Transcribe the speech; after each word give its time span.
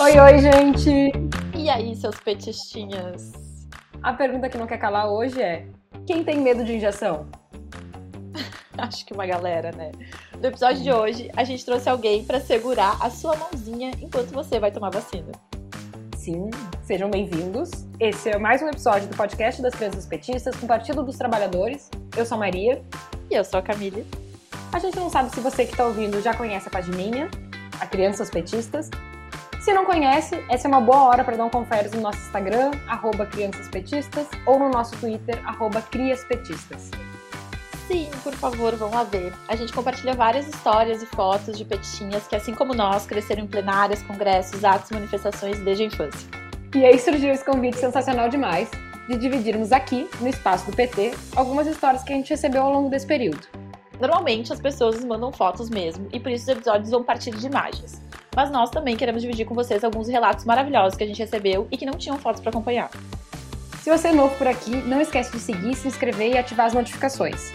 Oi, 0.00 0.18
oi, 0.18 0.38
gente! 0.40 1.12
E 1.56 1.70
aí, 1.70 1.94
seus 1.94 2.18
petistinhas? 2.18 3.30
A 4.02 4.12
pergunta 4.12 4.48
que 4.48 4.58
não 4.58 4.66
quer 4.66 4.76
calar 4.76 5.08
hoje 5.08 5.40
é: 5.40 5.68
quem 6.04 6.24
tem 6.24 6.40
medo 6.40 6.64
de 6.64 6.74
injeção? 6.74 7.28
Acho 8.76 9.06
que 9.06 9.14
uma 9.14 9.24
galera, 9.24 9.70
né? 9.70 9.92
No 10.36 10.46
episódio 10.48 10.82
de 10.82 10.90
hoje, 10.90 11.30
a 11.36 11.44
gente 11.44 11.64
trouxe 11.64 11.88
alguém 11.88 12.24
para 12.24 12.40
segurar 12.40 12.98
a 13.00 13.08
sua 13.08 13.36
mãozinha 13.36 13.92
enquanto 14.00 14.32
você 14.32 14.58
vai 14.58 14.72
tomar 14.72 14.90
vacina. 14.90 15.30
Sim, 16.16 16.50
sejam 16.82 17.08
bem-vindos. 17.08 17.70
Esse 18.00 18.30
é 18.30 18.36
mais 18.36 18.62
um 18.62 18.68
episódio 18.68 19.06
do 19.06 19.16
podcast 19.16 19.62
das 19.62 19.76
Crianças 19.76 20.06
Petistas 20.06 20.56
com 20.56 20.64
o 20.64 20.68
Partido 20.68 21.04
dos 21.04 21.16
Trabalhadores. 21.16 21.88
Eu 22.16 22.26
sou 22.26 22.34
a 22.34 22.40
Maria. 22.40 22.82
E 23.30 23.34
eu 23.34 23.44
sou 23.44 23.60
a 23.60 23.62
Camille. 23.62 24.04
A 24.72 24.80
gente 24.80 24.96
não 24.96 25.08
sabe 25.08 25.30
se 25.30 25.38
você 25.38 25.64
que 25.64 25.70
está 25.70 25.86
ouvindo 25.86 26.20
já 26.20 26.34
conhece 26.34 26.66
a 26.66 26.70
pagininha, 26.72 27.30
a 27.78 27.86
Crianças 27.86 28.28
Petistas. 28.28 28.90
Se 29.64 29.72
não 29.72 29.86
conhece, 29.86 30.44
essa 30.50 30.66
é 30.66 30.68
uma 30.68 30.78
boa 30.78 31.04
hora 31.04 31.24
para 31.24 31.38
dar 31.38 31.46
um 31.46 31.48
confere 31.48 31.88
no 31.88 32.02
nosso 32.02 32.18
Instagram, 32.18 32.72
arroba 32.86 33.24
criançaspetistas, 33.24 34.26
ou 34.44 34.58
no 34.58 34.68
nosso 34.68 34.94
Twitter, 34.98 35.40
arroba 35.48 35.80
criaspetistas. 35.80 36.90
Sim, 37.86 38.10
por 38.22 38.34
favor, 38.34 38.76
vão 38.76 38.90
lá 38.90 39.04
ver. 39.04 39.32
A 39.48 39.56
gente 39.56 39.72
compartilha 39.72 40.12
várias 40.12 40.46
histórias 40.46 41.02
e 41.02 41.06
fotos 41.06 41.56
de 41.56 41.64
petinhas 41.64 42.26
que, 42.26 42.36
assim 42.36 42.54
como 42.54 42.74
nós, 42.74 43.06
cresceram 43.06 43.44
em 43.44 43.46
plenárias, 43.46 44.02
congressos, 44.02 44.62
atos 44.66 44.90
e 44.90 44.94
manifestações 44.94 45.58
desde 45.60 45.84
a 45.84 45.86
infância. 45.86 46.28
E 46.74 46.84
aí 46.84 46.98
surgiu 46.98 47.32
esse 47.32 47.42
convite 47.42 47.78
sensacional 47.78 48.28
demais 48.28 48.70
de 49.08 49.16
dividirmos 49.16 49.72
aqui, 49.72 50.10
no 50.20 50.28
espaço 50.28 50.70
do 50.70 50.76
PT, 50.76 51.14
algumas 51.34 51.66
histórias 51.66 52.02
que 52.02 52.12
a 52.12 52.16
gente 52.16 52.28
recebeu 52.28 52.60
ao 52.60 52.70
longo 52.70 52.90
desse 52.90 53.06
período. 53.06 53.63
Normalmente 54.00 54.52
as 54.52 54.60
pessoas 54.60 54.96
nos 54.96 55.04
mandam 55.04 55.32
fotos 55.32 55.70
mesmo, 55.70 56.08
e 56.12 56.18
por 56.18 56.30
isso 56.30 56.44
os 56.44 56.48
episódios 56.48 56.90
vão 56.90 57.02
partir 57.02 57.30
de 57.30 57.46
imagens. 57.46 58.02
Mas 58.34 58.50
nós 58.50 58.70
também 58.70 58.96
queremos 58.96 59.22
dividir 59.22 59.46
com 59.46 59.54
vocês 59.54 59.84
alguns 59.84 60.08
relatos 60.08 60.44
maravilhosos 60.44 60.96
que 60.96 61.04
a 61.04 61.06
gente 61.06 61.18
recebeu 61.18 61.68
e 61.70 61.76
que 61.76 61.86
não 61.86 61.94
tinham 61.94 62.18
fotos 62.18 62.40
para 62.40 62.50
acompanhar. 62.50 62.90
Se 63.80 63.90
você 63.90 64.08
é 64.08 64.12
novo 64.12 64.34
por 64.36 64.46
aqui, 64.46 64.76
não 64.76 65.00
esquece 65.00 65.30
de 65.30 65.38
seguir, 65.38 65.74
se 65.74 65.86
inscrever 65.86 66.32
e 66.32 66.38
ativar 66.38 66.66
as 66.66 66.72
notificações. 66.72 67.52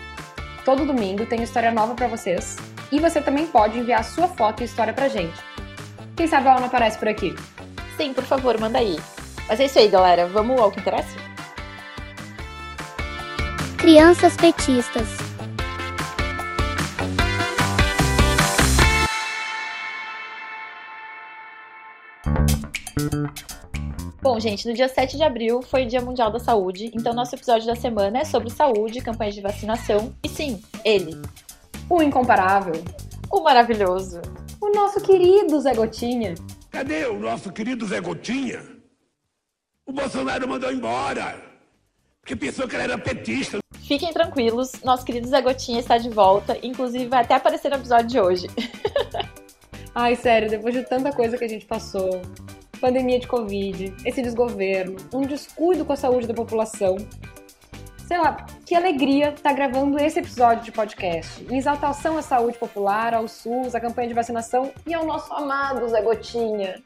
Todo 0.64 0.86
domingo 0.86 1.26
tem 1.26 1.42
história 1.42 1.72
nova 1.72 1.96
para 1.96 2.08
vocês 2.08 2.58
e 2.92 3.00
você 3.00 3.22
também 3.22 3.48
pode 3.48 3.78
enviar 3.78 4.04
sua 4.04 4.28
foto 4.28 4.62
e 4.62 4.66
história 4.66 4.94
pra 4.94 5.08
gente. 5.08 5.40
Quem 6.16 6.28
sabe 6.28 6.48
ela 6.48 6.60
não 6.60 6.68
aparece 6.68 6.98
por 6.98 7.08
aqui? 7.08 7.36
Sim, 7.98 8.14
por 8.14 8.24
favor, 8.24 8.60
manda 8.60 8.78
aí. 8.78 8.98
Mas 9.48 9.60
é 9.60 9.66
isso 9.66 9.80
aí, 9.80 9.88
galera. 9.88 10.28
Vamos 10.28 10.60
ao 10.60 10.72
que 10.72 10.80
interessa? 10.80 11.18
Crianças 13.78 14.38
petistas. 14.38 15.29
Bom, 24.22 24.40
gente, 24.40 24.68
no 24.68 24.74
dia 24.74 24.90
7 24.90 25.16
de 25.16 25.24
abril 25.24 25.62
foi 25.62 25.84
o 25.84 25.88
Dia 25.88 26.02
Mundial 26.02 26.30
da 26.30 26.40
Saúde, 26.40 26.92
então 26.94 27.14
nosso 27.14 27.36
episódio 27.36 27.66
da 27.66 27.76
semana 27.76 28.20
é 28.20 28.26
sobre 28.26 28.50
saúde, 28.50 29.02
campanhas 29.02 29.34
de 29.36 29.42
vacinação 29.42 30.14
e 30.24 30.28
sim, 30.28 30.62
ele, 30.84 31.16
O 31.90 32.02
incomparável, 32.02 32.74
o 33.32 33.42
maravilhoso. 33.42 34.22
o 34.62 34.70
nosso 34.72 35.00
querido 35.02 35.60
Zé 35.62 35.74
Gotinha. 35.74 36.36
Cadê 36.70 37.06
o 37.06 37.18
nosso 37.18 37.52
querido 37.52 37.86
Zé 37.88 38.02
Gotinha? 38.02 38.62
O 39.86 39.94
Bolsonaro 39.94 40.48
mandou 40.48 40.72
embora. 40.72 41.42
Porque 42.22 42.36
pensou 42.36 42.68
que 42.68 42.76
ele 42.76 42.84
era 42.84 42.98
petista. 42.98 43.58
Fiquem 43.82 44.14
tranquilos, 44.14 44.74
nosso 44.84 45.04
querido 45.06 45.28
Zé 45.28 45.42
Gotinha 45.42 45.80
está 45.80 45.98
de 45.98 46.10
volta, 46.10 46.58
inclusive 46.62 47.08
vai 47.08 47.22
até 47.24 47.34
aparecer 47.36 47.70
no 47.70 47.78
episódio 47.78 48.08
de 48.08 48.20
hoje. 48.20 48.48
Ai, 49.96 50.16
sério, 50.16 50.50
depois 50.50 50.76
de 50.76 50.84
tanta 50.84 51.12
coisa 51.12 51.38
que 51.38 51.44
a 51.46 51.48
gente 51.48 51.66
passou, 51.66 52.22
pandemia 52.80 53.20
de 53.20 53.28
Covid, 53.28 53.94
esse 54.06 54.22
desgoverno, 54.22 54.96
um 55.14 55.22
descuido 55.22 55.86
com 55.86 55.94
a 55.94 55.96
saúde 55.96 56.28
da 56.28 56.34
população. 56.34 56.98
Sei 58.08 58.18
lá, 58.18 58.46
que 58.66 58.74
alegria 58.74 59.30
estar 59.30 59.54
gravando 59.54 60.00
esse 60.00 60.18
episódio 60.18 60.64
de 60.64 60.72
podcast, 60.72 61.46
em 61.48 61.58
exaltação 61.58 62.18
à 62.18 62.22
saúde 62.24 62.58
popular, 62.58 63.14
ao 63.14 63.28
SUS, 63.28 63.76
à 63.76 63.80
campanha 63.80 64.08
de 64.08 64.14
vacinação 64.16 64.72
e 64.88 64.94
ao 64.94 65.06
nosso 65.06 65.32
amado 65.32 65.88
Zé 65.88 66.02
Gotinha. 66.02 66.82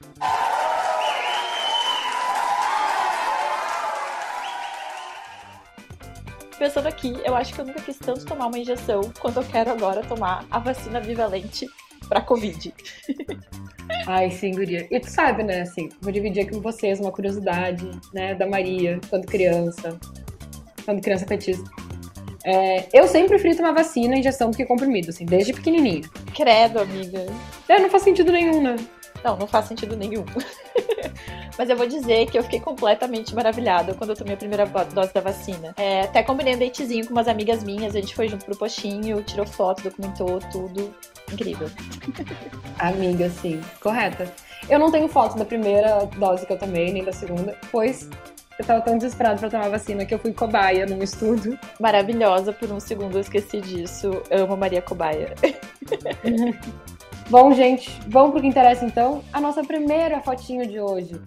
Pensando 6.59 6.88
aqui, 6.88 7.13
eu 7.23 7.35
acho 7.35 7.53
que 7.53 7.62
eu 7.62 7.66
nunca 7.66 7.81
quis 7.81 7.97
tanto 7.97 8.25
tomar 8.25 8.47
uma 8.47 8.57
injeção 8.57 9.01
quanto 9.19 9.40
eu 9.40 9.44
quero 9.44 9.72
agora 9.72 10.01
tomar 10.03 10.46
a 10.51 10.59
vacina 10.59 11.00
bivalente 11.00 11.67
para 12.07 12.22
Covid. 12.22 12.73
Ai, 14.06 14.30
sim, 14.31 14.52
guria. 14.52 14.88
E 14.91 15.00
tu 15.00 15.09
sabe, 15.09 15.44
né, 15.44 15.62
assim, 15.62 15.90
vou 16.02 16.12
dividir 16.12 16.44
aqui 16.44 16.52
com 16.52 16.62
vocês 16.62 17.00
uma 17.00 17.12
curiosidade, 17.12 17.90
né, 18.14 18.36
da 18.36 18.46
Maria, 18.46 19.00
quando 19.09 19.25
criança, 19.25 19.97
quando 20.86 21.02
criança 21.02 21.25
petista. 21.25 21.64
É, 22.46 22.88
eu 22.91 23.08
sempre 23.08 23.30
preferi 23.30 23.56
tomar 23.56 23.72
vacina, 23.72 24.18
injeção, 24.18 24.52
do 24.52 24.58
que 24.58 24.66
comprimido, 24.66 25.09
assim, 25.09 25.25
desde 25.25 25.53
pequenininha. 25.53 26.02
Credo, 26.36 26.80
amiga. 26.80 27.25
É, 27.69 27.80
não 27.80 27.90
faz 27.90 28.03
sentido 28.03 28.31
nenhum, 28.31 28.62
né? 28.62 28.75
Não, 29.24 29.38
não 29.38 29.47
faz 29.47 29.66
sentido 29.66 29.96
nenhum. 29.96 30.25
Mas 31.58 31.69
eu 31.69 31.78
vou 31.78 31.88
dizer 31.88 32.25
que 32.30 32.38
eu 32.38 32.44
fiquei 32.44 32.59
completamente 32.59 33.34
maravilhada 33.36 33.94
quando 33.94 34.12
eu 34.12 34.16
tomei 34.16 34.34
a 34.34 34.38
primeira 34.38 34.66
dose 34.66 35.14
da 35.14 35.22
vacina. 35.22 35.74
É, 35.78 36.02
até 36.02 36.24
combinei 36.24 36.56
um 36.56 36.59
datezinho 36.59 37.06
com 37.06 37.12
umas 37.12 37.28
amigas 37.28 37.64
minhas, 37.64 37.96
a 37.96 38.00
gente 38.00 38.16
foi 38.16 38.28
junto 38.28 38.46
pro 38.46 38.58
postinho, 38.58 39.22
tirou 39.24 39.46
foto, 39.46 39.84
documentou 39.84 40.40
tudo. 40.52 40.94
Incrível. 41.31 41.69
Amiga, 42.80 43.30
sim, 43.30 43.62
correta. 43.80 44.31
Eu 44.69 44.80
não 44.80 44.91
tenho 44.91 45.08
foto 45.08 45.38
da 45.38 45.46
primeira 45.46 46.06
dose 46.18 46.46
que 46.46 46.53
eu 46.53 46.58
tomei, 46.58 46.91
nem 46.91 47.03
da 47.03 47.12
segunda, 47.12 47.56
pois 47.72 48.09
eu 48.58 48.66
tava 48.66 48.81
tão 48.81 48.97
desesperada 48.97 49.40
pra 49.40 49.50
tomar 49.50 49.70
vacina 49.70 50.06
que 50.06 50.14
eu 50.14 50.20
fui 50.20 50.31
cobaia 50.31 50.85
num 50.85 51.02
estudo. 51.03 51.58
Maravilhosa, 51.80 52.53
por 52.53 52.72
um 52.72 52.80
segundo 52.80 53.18
eu 53.18 53.22
esqueci 53.22 53.59
disso. 53.59 54.22
Amo 54.30 54.56
Maria 54.56 54.81
Cobaia. 54.81 55.34
Bom, 57.29 57.53
gente, 57.53 57.89
vamos 58.07 58.31
pro 58.31 58.41
que 58.41 58.47
interessa 58.47 58.85
então. 58.85 59.23
A 59.31 59.39
nossa 59.39 59.63
primeira 59.63 60.22
fotinho 60.22 60.67
de 60.67 60.79
hoje. 60.79 61.19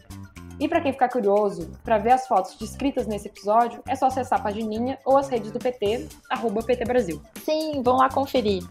E 0.59 0.69
para 0.69 0.81
quem 0.81 0.93
ficar 0.93 1.09
curioso, 1.09 1.71
para 1.85 1.99
ver 1.99 2.13
as 2.13 2.27
fotos 2.27 2.57
descritas 2.57 3.07
nesse 3.07 3.29
episódio, 3.29 3.83
é 3.87 3.95
só 3.95 4.07
acessar 4.07 4.41
a 4.41 4.43
pagininha 4.43 4.99
ou 5.05 5.19
as 5.19 5.29
redes 5.29 5.51
do 5.51 5.59
PT, 5.59 6.09
arroba 6.31 6.63
PT 6.63 6.85
Brasil. 6.85 7.21
Sim, 7.45 7.83
vão 7.83 7.97
lá 7.97 8.09
conferir. 8.09 8.63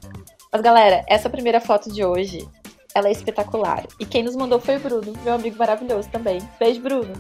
Mas 0.52 0.62
galera, 0.62 1.04
essa 1.08 1.30
primeira 1.30 1.62
foto 1.62 1.92
de 1.92 2.04
hoje, 2.04 2.48
ela 2.96 3.08
é 3.08 3.12
espetacular. 3.12 3.86
E 4.00 4.06
quem 4.06 4.24
nos 4.24 4.36
mandou 4.36 4.60
foi 4.60 4.78
o 4.78 4.80
Bruno, 4.80 5.14
meu 5.24 5.34
amigo 5.34 5.58
maravilhoso 5.58 6.10
também. 6.10 6.40
Beijo, 6.60 6.82
Bruno. 6.82 7.14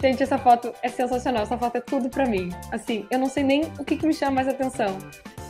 Gente, 0.00 0.22
essa 0.22 0.38
foto 0.38 0.72
é 0.80 0.88
sensacional. 0.88 1.42
Essa 1.42 1.58
foto 1.58 1.76
é 1.76 1.80
tudo 1.80 2.08
pra 2.08 2.24
mim. 2.24 2.50
Assim, 2.70 3.04
eu 3.10 3.18
não 3.18 3.28
sei 3.28 3.42
nem 3.42 3.64
o 3.78 3.84
que, 3.84 3.96
que 3.96 4.06
me 4.06 4.14
chama 4.14 4.32
mais 4.32 4.48
atenção. 4.48 4.96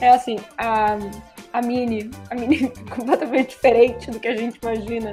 É 0.00 0.08
assim, 0.08 0.38
a, 0.56 0.96
a 1.58 1.62
Mini, 1.62 2.10
a 2.30 2.34
Mini 2.34 2.72
completamente 2.94 3.50
diferente 3.50 4.10
do 4.10 4.20
que 4.20 4.28
a 4.28 4.36
gente 4.36 4.58
imagina. 4.62 5.10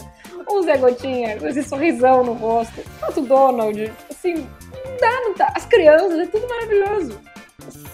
O 0.47 0.61
Zé 0.61 0.77
Gotinha, 0.77 1.37
com 1.37 1.47
esse 1.47 1.63
sorrisão 1.63 2.23
no 2.23 2.33
rosto. 2.33 2.81
O 3.15 3.21
Donald, 3.21 3.91
assim, 4.09 4.35
não 4.35 4.97
dá, 4.99 5.11
não 5.21 5.33
dá. 5.33 5.51
As 5.55 5.65
crianças, 5.65 6.19
é 6.19 6.25
tudo 6.27 6.47
maravilhoso. 6.47 7.19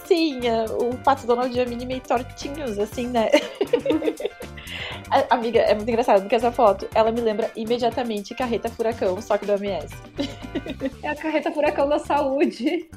Sim, 0.06 0.41
é, 0.45 0.66
o 0.66 0.97
Pato 0.97 1.25
Donald 1.25 1.56
e 1.56 1.61
a 1.61 1.66
Mini 1.66 1.85
meio 1.85 2.01
tortinhos, 2.01 2.78
assim, 2.78 3.07
né? 3.07 3.29
A- 5.11 5.35
Amiga, 5.35 5.59
é 5.59 5.73
muito 5.75 5.89
engraçado, 5.89 6.22
porque 6.22 6.35
essa 6.35 6.51
foto, 6.51 6.88
ela 6.95 7.11
me 7.11 7.22
lembra 7.22 7.51
imediatamente 7.55 8.33
Carreta 8.33 8.69
Furacão, 8.69 9.22
só 9.22 9.38
que 9.38 9.45
do 9.45 9.53
MS. 9.53 9.94
É 11.03 11.09
a 11.09 11.16
carreta 11.16 11.51
furacão 11.51 11.88
da 11.89 11.99
saúde. 11.99 12.89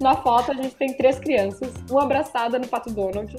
Na 0.00 0.16
foto 0.16 0.50
a 0.50 0.54
gente 0.54 0.74
tem 0.74 0.92
três 0.96 1.18
crianças, 1.18 1.72
uma 1.90 2.02
abraçada 2.02 2.58
no 2.58 2.66
Pato 2.66 2.90
Donald, 2.90 3.36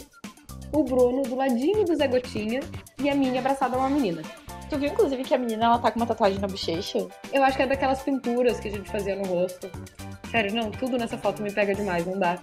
o 0.71 0.83
Bruno 0.83 1.21
do 1.23 1.35
ladinho 1.35 1.83
do 1.85 1.95
Zé 1.95 2.07
Gotinha 2.07 2.61
e 2.99 3.09
a 3.09 3.15
minha 3.15 3.39
abraçada 3.39 3.75
a 3.75 3.79
uma 3.79 3.89
menina. 3.89 4.21
Tu 4.69 4.77
viu, 4.79 4.89
inclusive, 4.89 5.23
que 5.23 5.33
a 5.33 5.37
menina, 5.37 5.65
ela 5.65 5.77
tá 5.77 5.91
com 5.91 5.99
uma 5.99 6.05
tatuagem 6.07 6.39
na 6.39 6.47
bochecha? 6.47 7.05
Eu 7.31 7.43
acho 7.43 7.57
que 7.57 7.63
é 7.63 7.67
daquelas 7.67 8.01
pinturas 8.01 8.59
que 8.59 8.69
a 8.69 8.71
gente 8.71 8.89
fazia 8.89 9.15
no 9.15 9.25
rosto. 9.25 9.69
Sério, 10.33 10.51
não, 10.51 10.71
tudo 10.71 10.97
nessa 10.97 11.15
foto 11.15 11.43
me 11.43 11.51
pega 11.51 11.75
demais, 11.75 12.07
não 12.07 12.17
dá. 12.17 12.39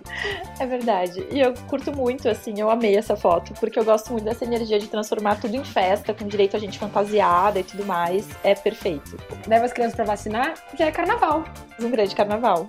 É 0.61 0.65
verdade. 0.65 1.27
E 1.29 1.41
eu 1.41 1.53
curto 1.69 1.93
muito, 1.93 2.29
assim, 2.29 2.55
eu 2.57 2.71
amei 2.71 2.97
essa 2.97 3.17
foto, 3.17 3.53
porque 3.55 3.77
eu 3.81 3.85
gosto 3.85 4.13
muito 4.13 4.25
dessa 4.25 4.45
energia 4.45 4.79
de 4.79 4.87
transformar 4.87 5.41
tudo 5.41 5.57
em 5.57 5.65
festa, 5.65 6.15
com 6.15 6.25
direito 6.29 6.57
a 6.57 6.61
gente 6.61 6.79
fantasiada 6.79 7.59
e 7.59 7.65
tudo 7.65 7.85
mais. 7.85 8.29
É 8.45 8.55
perfeito. 8.55 9.17
Leva 9.49 9.65
as 9.65 9.73
crianças 9.73 9.97
pra 9.97 10.05
vacinar, 10.05 10.55
já 10.79 10.87
é 10.87 10.93
carnaval. 10.93 11.43
Um 11.81 11.91
grande 11.91 12.15
carnaval. 12.15 12.69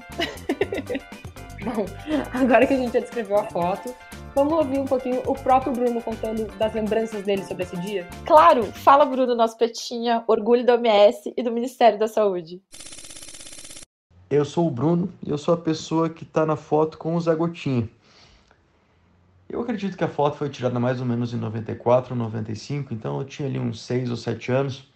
Bom, 1.64 1.86
agora 2.34 2.66
que 2.66 2.74
a 2.74 2.78
gente 2.78 2.94
já 2.94 3.00
descreveu 3.02 3.38
a 3.38 3.44
foto, 3.44 3.94
vamos 4.34 4.54
ouvir 4.54 4.80
um 4.80 4.86
pouquinho 4.86 5.22
o 5.28 5.36
próprio 5.36 5.72
Bruno 5.72 6.02
contando 6.02 6.48
das 6.58 6.74
lembranças 6.74 7.22
dele 7.22 7.44
sobre 7.44 7.62
esse 7.62 7.78
dia? 7.78 8.08
Claro, 8.26 8.64
fala, 8.64 9.06
Bruno, 9.06 9.36
nosso 9.36 9.56
petinha, 9.56 10.24
orgulho 10.26 10.66
da 10.66 10.74
OMS 10.74 11.32
e 11.38 11.44
do 11.44 11.52
Ministério 11.52 12.00
da 12.00 12.08
Saúde. 12.08 12.60
Eu 14.31 14.45
sou 14.45 14.66
o 14.66 14.72
Bruno 14.72 15.10
e 15.22 15.30
eu 15.30 15.38
sou 15.38 15.54
a 15.54 15.57
pessoa 15.57 16.10
que 16.10 16.24
está 16.24 16.45
na 16.45 16.56
foto 16.56 16.98
com 16.98 17.18
o 17.18 17.19
Zé 17.19 17.36
Gotinha. 17.36 17.89
Eu 19.50 19.60
acredito 19.60 19.98
que 19.98 20.06
a 20.06 20.07
foto 20.07 20.38
foi 20.38 20.48
tirada 20.48 20.80
mais 20.80 21.01
ou 21.01 21.06
menos 21.06 21.33
em 21.33 21.38
94, 21.38 22.16
95, 22.16 22.94
então 22.94 23.19
eu 23.19 23.25
tinha 23.25 23.50
ali 23.50 23.60
uns 23.60 23.81
6 23.81 24.10
ou 24.10 24.16
7 24.16 24.54
anos. 24.54 24.89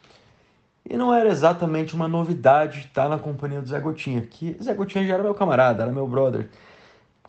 E 0.90 0.96
não 0.96 1.14
era 1.14 1.28
exatamente 1.28 1.94
uma 1.94 2.08
novidade 2.08 2.80
estar 2.80 3.10
na 3.10 3.20
companhia 3.20 3.62
do 3.62 3.68
Zé 3.68 3.78
Gotinha, 3.78 4.22
que 4.22 4.56
Zé 4.64 4.74
Gotinha 4.74 5.06
já 5.06 5.16
era 5.16 5.24
meu 5.24 5.36
camarada, 5.36 5.84
era 5.84 5.92
meu 5.92 6.08
brother. 6.08 6.48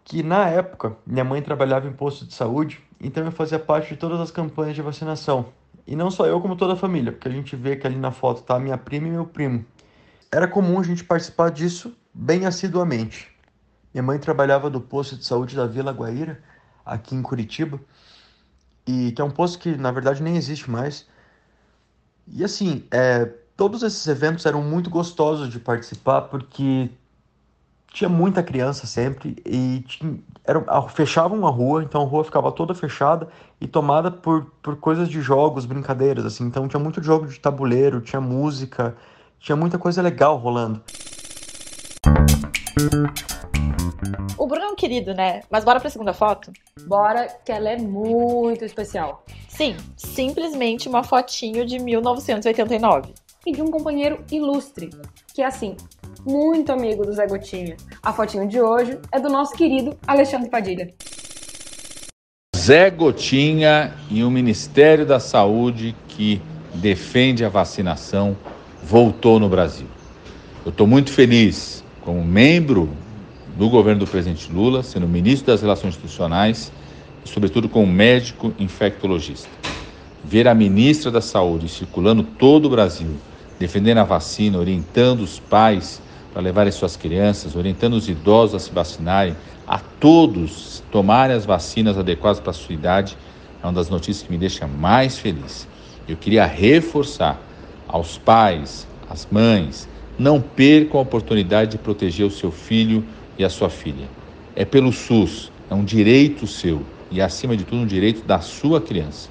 Que 0.05 0.23
na 0.23 0.49
época 0.49 0.97
minha 1.05 1.25
mãe 1.25 1.43
trabalhava 1.43 1.88
em 1.88 1.93
posto 1.93 2.25
de 2.25 2.35
saúde, 2.35 2.81
então 3.00 3.25
eu 3.25 3.32
fazia 3.32 3.59
parte 3.59 3.94
de 3.94 3.97
todas 3.97 4.20
as 4.20 4.31
campanhas 4.31 4.76
de 4.76 4.82
vacinação. 4.82 5.47
E 5.85 5.97
não 5.97 6.09
só 6.09 6.25
eu, 6.25 6.41
como 6.41 6.55
toda 6.55 6.75
a 6.75 6.76
família, 6.76 7.11
porque 7.11 7.26
a 7.26 7.32
gente 7.32 7.56
vê 7.56 7.75
que 7.75 7.85
ali 7.85 7.97
na 7.97 8.12
foto 8.12 8.44
tá 8.44 8.61
minha 8.61 8.79
prima 8.79 9.09
e 9.09 9.11
meu 9.11 9.26
primo. 9.26 9.64
Era 10.37 10.47
comum 10.47 10.79
a 10.79 10.83
gente 10.83 11.03
participar 11.03 11.50
disso 11.50 11.97
bem 12.12 12.44
assiduamente. 12.44 13.35
Minha 13.94 14.03
mãe 14.03 14.19
trabalhava 14.19 14.69
do 14.69 14.83
posto 14.83 15.17
de 15.17 15.25
saúde 15.25 15.56
da 15.56 15.67
Vila 15.67 15.93
Guaíra, 15.93 16.43
aqui 16.85 17.15
em 17.15 17.23
Curitiba, 17.23 17.81
e 18.87 19.12
que 19.12 19.23
é 19.23 19.25
um 19.25 19.31
posto 19.31 19.59
que 19.59 19.79
na 19.79 19.91
verdade 19.91 20.23
nem 20.23 20.37
existe 20.37 20.71
mais. 20.71 21.06
E 22.29 22.44
assim, 22.44 22.85
é, 22.91 23.25
todos 23.56 23.83
esses 23.83 24.06
eventos 24.06 24.44
eram 24.44 24.61
muito 24.61 24.91
gostosos 24.91 25.49
de 25.49 25.59
participar 25.59 26.21
porque 26.21 26.91
tinha 27.91 28.11
muita 28.11 28.43
criança 28.43 28.87
sempre 28.87 29.37
e 29.43 29.83
tinha, 29.88 30.19
era, 30.44 30.61
fechavam 30.91 31.47
a 31.47 31.50
rua, 31.50 31.83
então 31.83 32.03
a 32.03 32.05
rua 32.05 32.23
ficava 32.23 32.53
toda 32.53 32.75
fechada 32.75 33.27
e 33.59 33.67
tomada 33.67 34.11
por, 34.11 34.44
por 34.62 34.77
coisas 34.77 35.09
de 35.09 35.23
jogos, 35.23 35.65
brincadeiras, 35.65 36.27
assim. 36.27 36.44
Então 36.44 36.69
tinha 36.69 36.79
muito 36.79 37.03
jogo 37.03 37.27
de 37.27 37.41
tabuleiro, 37.41 38.03
tinha 38.03 38.21
música, 38.21 38.94
tinha 39.38 39.56
muita 39.56 39.79
coisa 39.79 40.03
legal 40.03 40.37
rolando. 40.37 40.83
O 44.38 44.47
Bruno 44.47 44.65
é 44.65 44.69
um 44.69 44.77
querido, 44.77 45.15
né? 45.15 45.41
Mas 45.50 45.65
bora 45.65 45.81
pra 45.81 45.88
segunda 45.88 46.12
foto? 46.12 46.53
Bora, 46.87 47.27
que 47.44 47.50
ela 47.50 47.71
é 47.71 47.79
muito 47.79 48.65
especial. 48.65 49.25
Sim, 49.49 49.77
simplesmente 49.97 50.88
uma 50.88 51.03
fotinho 51.03 51.65
de 51.65 51.79
1989. 51.79 53.15
E 53.47 53.53
de 53.53 53.62
um 53.62 53.71
companheiro 53.71 54.25
ilustre, 54.31 54.91
que 55.33 55.41
é 55.41 55.47
assim, 55.47 55.77
muito 56.27 56.73
amigo 56.73 57.06
do 57.06 57.12
Zé 57.12 57.27
Gotinha. 57.27 57.77
A 58.03 58.12
fotinho 58.12 58.49
de 58.49 58.61
hoje 58.61 58.99
é 59.12 59.21
do 59.21 59.29
nosso 59.29 59.55
querido 59.55 59.97
Alexandre 60.06 60.50
Padilha. 60.50 60.93
Zé 62.56 62.91
Gotinha 62.91 63.94
e 64.11 64.25
o 64.25 64.31
Ministério 64.31 65.06
da 65.06 65.21
Saúde 65.21 65.94
que 66.09 66.43
defende 66.75 67.44
a 67.44 67.49
vacinação 67.49 68.37
voltou 68.82 69.38
no 69.38 69.49
Brasil. 69.49 69.87
Eu 70.64 70.70
estou 70.70 70.87
muito 70.87 71.11
feliz 71.12 71.84
como 72.00 72.25
membro 72.25 72.88
do 73.56 73.69
governo 73.69 74.00
do 74.00 74.06
presidente 74.06 74.52
Lula, 74.52 74.82
sendo 74.82 75.08
ministro 75.08 75.46
das 75.46 75.62
Relações 75.62 75.94
Institucionais 75.94 76.73
e, 77.25 77.28
sobretudo, 77.28 77.69
como 77.69 77.87
médico 77.87 78.52
infectologista. 78.58 79.49
Ver 80.25 80.46
a 80.49 80.55
ministra 80.55 81.11
da 81.11 81.20
Saúde 81.20 81.69
circulando 81.69 82.23
todo 82.23 82.67
o 82.67 82.70
Brasil, 82.70 83.17
defendendo 83.58 83.99
a 83.99 84.05
vacina, 84.05 84.58
orientando 84.58 85.20
os 85.20 85.38
pais 85.38 86.02
para 86.32 86.43
levarem 86.43 86.73
suas 86.73 86.96
crianças, 86.96 87.56
orientando 87.56 87.94
os 87.94 88.08
idosos 88.08 88.55
a 88.56 88.58
se 88.58 88.70
vacinarem, 88.70 89.34
a 89.67 89.78
todos 89.78 90.82
tomarem 90.93 91.34
as 91.34 91.46
vacinas 91.46 91.96
adequadas 91.96 92.40
para 92.40 92.50
a 92.50 92.55
sua 92.55 92.75
idade, 92.75 93.17
é 93.62 93.67
uma 93.67 93.73
das 93.73 93.88
notícias 93.88 94.26
que 94.26 94.31
me 94.31 94.38
deixa 94.38 94.67
mais 94.67 95.19
feliz. 95.19 95.67
Eu 96.06 96.17
queria 96.17 96.44
reforçar 96.44 97.40
aos 97.88 98.19
pais, 98.19 98.87
às 99.09 99.27
mães, 99.31 99.88
não 100.19 100.41
percam 100.41 100.99
a 100.99 101.03
oportunidade 101.03 101.73
de 101.73 101.79
proteger 101.79 102.27
o 102.27 102.31
seu 102.31 102.50
filho 102.50 103.05
e 103.38 103.44
a 103.44 103.50
sua 103.50 103.69
filha. 103.69 104.09
É 104.55 104.65
pelo 104.65 104.93
SUS, 104.93 105.53
é 105.71 105.75
um 105.75 105.85
direito 105.85 106.47
seu 106.47 106.83
e, 107.11 107.21
acima 107.21 107.56
de 107.56 107.65
tudo, 107.65 107.83
um 107.83 107.87
direito 107.87 108.27
da 108.27 108.41
sua 108.41 108.81
criança. 108.81 109.29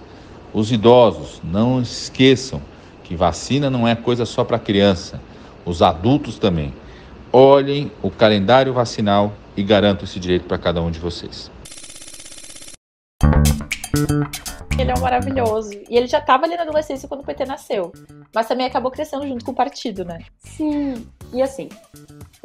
Os 0.53 0.71
idosos, 0.71 1.41
não 1.43 1.81
esqueçam 1.81 2.61
que 3.03 3.15
vacina 3.15 3.69
não 3.69 3.87
é 3.87 3.95
coisa 3.95 4.25
só 4.25 4.43
para 4.43 4.57
criança, 4.57 5.21
os 5.65 5.81
adultos 5.81 6.39
também 6.39 6.73
olhem 7.31 7.91
o 8.01 8.09
calendário 8.09 8.71
vacinal 8.71 9.33
e 9.57 9.63
garantam 9.63 10.05
esse 10.05 10.19
direito 10.19 10.45
para 10.45 10.57
cada 10.57 10.81
um 10.81 10.89
de 10.89 10.99
vocês. 10.99 11.51
Ele 14.77 14.91
é 14.91 14.93
um 14.93 14.99
maravilhoso. 14.99 15.71
E 15.89 15.95
ele 15.95 16.07
já 16.07 16.19
estava 16.19 16.45
ali 16.45 16.55
na 16.55 16.63
adolescência 16.63 17.07
quando 17.07 17.21
o 17.21 17.23
PT 17.23 17.45
nasceu. 17.45 17.93
Mas 18.33 18.47
também 18.47 18.65
acabou 18.65 18.91
crescendo 18.91 19.25
junto 19.25 19.45
com 19.45 19.51
o 19.51 19.55
partido, 19.55 20.03
né? 20.03 20.19
Sim. 20.39 21.07
E 21.33 21.41
assim, 21.41 21.69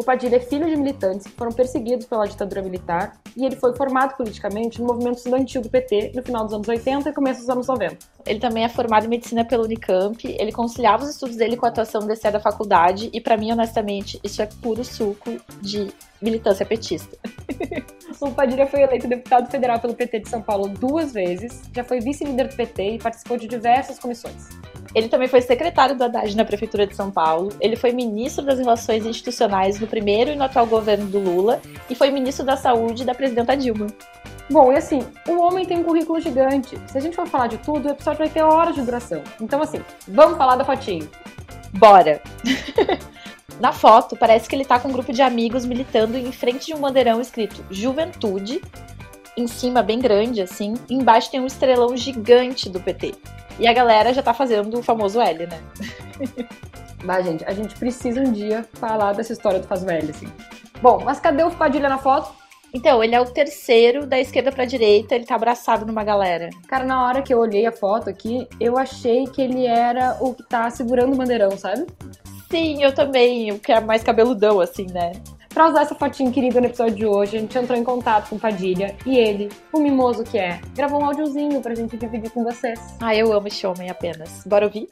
o 0.00 0.04
Padilha 0.04 0.36
é 0.36 0.40
filho 0.40 0.66
de 0.66 0.76
militantes 0.76 1.26
que 1.26 1.32
foram 1.32 1.52
perseguidos 1.52 2.06
pela 2.06 2.26
ditadura 2.26 2.62
militar 2.62 3.20
e 3.36 3.44
ele 3.44 3.56
foi 3.56 3.74
formado 3.76 4.16
politicamente 4.16 4.80
no 4.80 4.86
movimento 4.86 5.18
estudantil 5.18 5.60
do 5.60 5.68
PT 5.68 6.12
no 6.14 6.22
final 6.22 6.44
dos 6.44 6.54
anos 6.54 6.68
80 6.68 7.10
e 7.10 7.12
começo 7.12 7.40
dos 7.40 7.50
anos 7.50 7.66
90. 7.66 7.98
Ele 8.24 8.38
também 8.38 8.64
é 8.64 8.68
formado 8.68 9.04
em 9.04 9.08
medicina 9.08 9.44
pela 9.44 9.64
Unicamp, 9.64 10.26
ele 10.26 10.52
conciliava 10.52 11.02
os 11.04 11.10
estudos 11.10 11.36
dele 11.36 11.56
com 11.56 11.66
a 11.66 11.68
atuação 11.68 12.06
desse 12.06 12.30
da 12.30 12.40
faculdade 12.40 13.10
e 13.12 13.20
para 13.20 13.36
mim, 13.36 13.52
honestamente, 13.52 14.20
isso 14.24 14.40
é 14.40 14.46
puro 14.46 14.84
suco 14.84 15.38
de 15.60 15.92
militância 16.22 16.64
petista. 16.64 17.18
o 18.28 18.32
Padilha 18.32 18.66
foi 18.66 18.82
eleito 18.82 19.08
deputado 19.08 19.50
federal 19.50 19.78
pelo 19.78 19.94
PT 19.94 20.20
de 20.20 20.28
São 20.28 20.42
Paulo 20.42 20.68
duas 20.68 21.12
vezes, 21.12 21.62
já 21.74 21.82
foi 21.82 22.00
vice-líder 22.00 22.48
do 22.48 22.56
PT 22.56 22.94
e 22.94 22.98
participou 22.98 23.36
de 23.36 23.46
diversas 23.46 23.98
comissões. 23.98 24.48
Ele 24.94 25.08
também 25.08 25.28
foi 25.28 25.40
secretário 25.40 25.96
do 25.96 26.02
Haddad 26.02 26.36
na 26.36 26.44
Prefeitura 26.44 26.86
de 26.86 26.96
São 26.96 27.10
Paulo. 27.10 27.50
Ele 27.60 27.76
foi 27.76 27.92
ministro 27.92 28.44
das 28.44 28.58
Relações 28.58 29.06
Institucionais 29.06 29.78
no 29.78 29.86
primeiro 29.86 30.30
e 30.30 30.36
no 30.36 30.44
atual 30.44 30.66
governo 30.66 31.06
do 31.06 31.18
Lula. 31.18 31.60
E 31.88 31.94
foi 31.94 32.10
ministro 32.10 32.44
da 32.44 32.56
Saúde 32.56 33.04
da 33.04 33.14
presidenta 33.14 33.56
Dilma. 33.56 33.86
Bom, 34.50 34.72
e 34.72 34.76
assim, 34.76 35.06
o 35.28 35.40
homem 35.40 35.64
tem 35.64 35.78
um 35.78 35.84
currículo 35.84 36.20
gigante. 36.20 36.76
Se 36.88 36.98
a 36.98 37.00
gente 37.00 37.14
for 37.14 37.26
falar 37.26 37.46
de 37.46 37.58
tudo, 37.58 37.86
o 37.86 37.92
episódio 37.92 38.18
vai 38.18 38.28
ter 38.28 38.42
horas 38.42 38.74
de 38.74 38.82
duração. 38.82 39.22
Então, 39.40 39.62
assim, 39.62 39.80
vamos 40.08 40.36
falar 40.36 40.56
da 40.56 40.64
fotinho. 40.64 41.08
Bora! 41.72 42.20
Na 43.60 43.72
foto, 43.72 44.16
parece 44.16 44.48
que 44.48 44.56
ele 44.56 44.64
tá 44.64 44.80
com 44.80 44.88
um 44.88 44.92
grupo 44.92 45.12
de 45.12 45.20
amigos 45.20 45.66
militando 45.66 46.16
em 46.16 46.32
frente 46.32 46.66
de 46.66 46.74
um 46.74 46.80
bandeirão 46.80 47.20
escrito 47.20 47.62
Juventude, 47.70 48.62
em 49.36 49.46
cima 49.46 49.82
bem 49.82 49.98
grande, 49.98 50.40
assim, 50.40 50.74
embaixo 50.88 51.30
tem 51.30 51.40
um 51.40 51.46
estrelão 51.46 51.94
gigante 51.94 52.70
do 52.70 52.80
PT. 52.80 53.14
E 53.58 53.68
a 53.68 53.72
galera 53.72 54.14
já 54.14 54.22
tá 54.22 54.32
fazendo 54.32 54.78
o 54.78 54.82
famoso 54.82 55.20
L, 55.20 55.46
né? 55.46 55.60
Mas, 57.04 57.26
gente, 57.26 57.44
a 57.44 57.52
gente 57.52 57.74
precisa 57.76 58.20
um 58.20 58.32
dia 58.32 58.66
falar 58.74 59.12
dessa 59.12 59.32
história 59.32 59.60
do 59.60 59.66
Faz 59.66 59.86
L, 59.86 60.10
assim. 60.10 60.28
Bom, 60.82 61.02
mas 61.04 61.18
cadê 61.18 61.42
o 61.42 61.50
Padilha 61.50 61.88
na 61.88 61.98
foto? 61.98 62.30
Então, 62.72 63.02
ele 63.02 63.14
é 63.14 63.20
o 63.20 63.24
terceiro 63.24 64.06
da 64.06 64.18
esquerda 64.18 64.52
pra 64.52 64.64
direita, 64.64 65.14
ele 65.14 65.24
tá 65.24 65.34
abraçado 65.34 65.84
numa 65.84 66.04
galera. 66.04 66.50
Cara, 66.68 66.84
na 66.84 67.04
hora 67.06 67.22
que 67.22 67.32
eu 67.32 67.38
olhei 67.38 67.66
a 67.66 67.72
foto 67.72 68.08
aqui, 68.08 68.46
eu 68.60 68.78
achei 68.78 69.24
que 69.24 69.42
ele 69.42 69.66
era 69.66 70.16
o 70.20 70.34
que 70.34 70.42
tá 70.42 70.70
segurando 70.70 71.14
o 71.14 71.16
bandeirão, 71.16 71.56
sabe? 71.56 71.86
Sim, 72.50 72.82
eu 72.82 72.92
também, 72.92 73.52
o 73.52 73.60
que 73.60 73.70
é 73.70 73.80
mais 73.80 74.02
cabeludão, 74.02 74.60
assim, 74.60 74.84
né? 74.86 75.12
Pra 75.50 75.68
usar 75.68 75.82
essa 75.82 75.94
fotinha 75.94 76.32
querida 76.32 76.60
no 76.60 76.66
episódio 76.66 76.96
de 76.96 77.06
hoje, 77.06 77.36
a 77.36 77.40
gente 77.40 77.56
entrou 77.56 77.78
em 77.78 77.84
contato 77.84 78.28
com 78.28 78.40
Padilha 78.40 78.96
e 79.06 79.16
ele, 79.16 79.48
o 79.72 79.78
mimoso 79.78 80.24
que 80.24 80.36
é, 80.36 80.60
gravou 80.74 81.00
um 81.00 81.04
áudiozinho 81.04 81.60
pra 81.60 81.76
gente 81.76 81.96
dividir 81.96 82.28
com 82.32 82.42
vocês. 82.42 82.80
Ah, 83.00 83.14
eu 83.14 83.32
amo 83.32 83.46
esse 83.46 83.64
homem 83.64 83.88
apenas. 83.88 84.42
Bora 84.44 84.64
ouvir? 84.64 84.88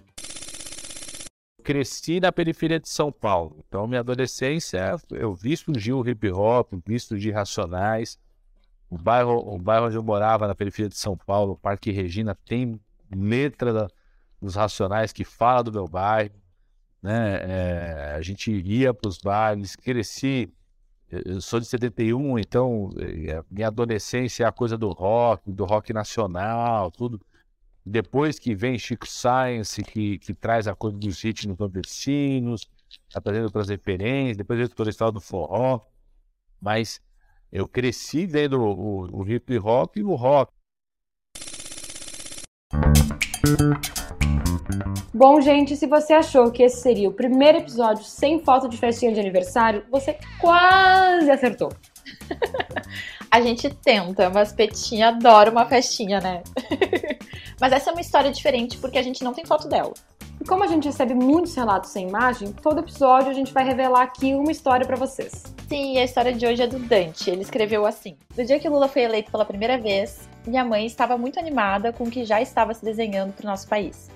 Cresci 1.64 2.20
na 2.20 2.30
periferia 2.30 2.78
de 2.78 2.88
São 2.88 3.10
Paulo, 3.10 3.56
então 3.66 3.88
minha 3.88 4.00
adolescência 4.00 4.94
eu 5.10 5.34
vi 5.34 5.56
surgir 5.56 5.92
o 5.92 6.08
hip 6.08 6.30
hop, 6.30 6.72
vi 6.86 7.00
surgir 7.00 7.32
Racionais. 7.32 8.20
O 8.88 8.96
bairro, 8.96 9.36
o 9.36 9.58
bairro 9.58 9.86
onde 9.86 9.96
eu 9.96 10.02
morava, 10.02 10.46
na 10.46 10.54
periferia 10.54 10.88
de 10.88 10.96
São 10.96 11.16
Paulo, 11.16 11.54
o 11.54 11.58
Parque 11.58 11.90
Regina, 11.90 12.36
tem 12.46 12.80
letra 13.12 13.72
da, 13.72 13.88
dos 14.40 14.54
Racionais 14.54 15.12
que 15.12 15.24
fala 15.24 15.64
do 15.64 15.72
meu 15.72 15.88
bairro 15.88 16.30
né? 17.02 17.38
É, 17.42 18.14
a 18.16 18.22
gente 18.22 18.50
ia 18.50 18.92
para 18.92 19.08
os 19.08 19.18
bailes, 19.18 19.76
cresci. 19.76 20.52
Eu 21.10 21.40
sou 21.40 21.58
de 21.58 21.66
71, 21.66 22.38
então 22.38 22.90
é, 22.98 23.42
minha 23.50 23.68
adolescência 23.68 24.44
é 24.44 24.46
a 24.46 24.52
coisa 24.52 24.76
do 24.76 24.90
rock, 24.90 25.50
do 25.50 25.64
rock 25.64 25.92
nacional, 25.92 26.90
tudo. 26.90 27.20
Depois 27.84 28.38
que 28.38 28.54
vem 28.54 28.78
Chico 28.78 29.06
Science, 29.08 29.82
que, 29.82 30.18
que 30.18 30.34
traz 30.34 30.68
a 30.68 30.74
coisa 30.74 30.98
dos 30.98 31.22
no 31.46 31.56
nordestinos, 31.58 32.68
tá 33.10 33.20
trazendo 33.20 33.44
outras 33.44 33.68
referências, 33.70 34.36
depois 34.36 34.68
toda 34.70 34.90
a 34.90 34.92
história 34.92 35.12
do 35.12 35.20
forró. 35.20 35.80
Mas 36.60 37.00
eu 37.50 37.66
cresci 37.66 38.26
vendo 38.26 38.60
o, 38.60 39.06
o, 39.06 39.22
o 39.22 39.28
hip 39.30 39.58
hop 39.58 39.96
e 39.96 40.02
o 40.02 40.14
rock. 40.14 40.52
Bom, 45.12 45.40
gente, 45.40 45.76
se 45.76 45.86
você 45.86 46.12
achou 46.12 46.50
que 46.50 46.62
esse 46.62 46.80
seria 46.80 47.08
o 47.08 47.12
primeiro 47.12 47.58
episódio 47.58 48.04
sem 48.04 48.38
foto 48.44 48.68
de 48.68 48.76
festinha 48.76 49.12
de 49.12 49.20
aniversário, 49.20 49.84
você 49.90 50.16
quase 50.40 51.30
acertou. 51.30 51.72
A 53.30 53.40
gente 53.42 53.68
tenta, 53.68 54.30
mas 54.30 54.52
Petinha 54.52 55.08
adora 55.08 55.50
uma 55.50 55.66
festinha, 55.66 56.18
né? 56.18 56.42
mas 57.60 57.72
essa 57.72 57.90
é 57.90 57.92
uma 57.92 58.00
história 58.00 58.30
diferente 58.30 58.78
porque 58.78 58.96
a 58.96 59.02
gente 59.02 59.22
não 59.22 59.34
tem 59.34 59.44
foto 59.44 59.68
dela. 59.68 59.92
E 60.40 60.44
como 60.44 60.64
a 60.64 60.66
gente 60.66 60.86
recebe 60.86 61.14
muitos 61.14 61.54
relatos 61.54 61.90
sem 61.90 62.08
imagem, 62.08 62.52
todo 62.52 62.80
episódio 62.80 63.28
a 63.28 63.34
gente 63.34 63.52
vai 63.52 63.64
revelar 63.64 64.02
aqui 64.02 64.34
uma 64.34 64.50
história 64.50 64.86
para 64.86 64.96
vocês. 64.96 65.42
Sim, 65.68 65.98
a 65.98 66.04
história 66.04 66.32
de 66.32 66.46
hoje 66.46 66.62
é 66.62 66.66
do 66.66 66.78
Dante. 66.78 67.28
Ele 67.28 67.42
escreveu 67.42 67.84
assim: 67.84 68.16
No 68.36 68.44
dia 68.44 68.58
que 68.58 68.68
Lula 68.68 68.88
foi 68.88 69.02
eleito 69.02 69.30
pela 69.30 69.44
primeira 69.44 69.76
vez, 69.76 70.28
minha 70.48 70.64
mãe 70.64 70.86
estava 70.86 71.18
muito 71.18 71.38
animada 71.38 71.92
com 71.92 72.04
o 72.04 72.10
que 72.10 72.24
já 72.24 72.40
estava 72.40 72.72
se 72.72 72.84
desenhando 72.84 73.32
para 73.32 73.44
o 73.44 73.46
nosso 73.46 73.68
país. 73.68 74.10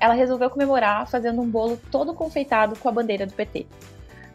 Ela 0.00 0.14
resolveu 0.14 0.48
comemorar 0.48 1.08
fazendo 1.08 1.42
um 1.42 1.48
bolo 1.48 1.78
todo 1.90 2.14
confeitado 2.14 2.78
com 2.78 2.88
a 2.88 2.92
bandeira 2.92 3.26
do 3.26 3.34
PT. 3.34 3.66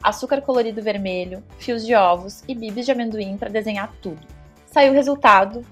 Açúcar 0.03 0.41
colorido 0.41 0.81
vermelho, 0.81 1.43
fios 1.57 1.85
de 1.85 1.95
ovos 1.95 2.43
e 2.47 2.53
bibis 2.53 2.85
de 2.85 2.91
amendoim 2.91 3.37
para 3.37 3.49
desenhar 3.49 3.91
tudo. 4.01 4.19
Saiu 4.65 4.91
o 4.91 4.95
resultado. 4.95 5.65